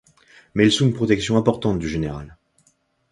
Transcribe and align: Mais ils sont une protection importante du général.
Mais 0.55 0.65
ils 0.65 0.71
sont 0.71 0.87
une 0.87 0.95
protection 0.95 1.37
importante 1.37 1.77
du 1.77 1.87
général. 1.87 2.35